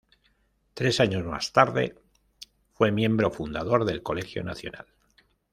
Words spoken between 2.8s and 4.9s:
miembro fundador del Colegio Nacional.